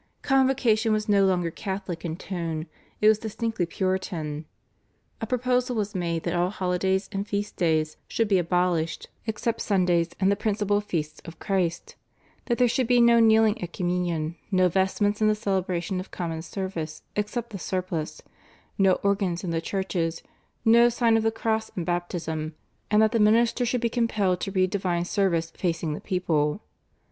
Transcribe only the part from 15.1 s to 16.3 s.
in the celebration of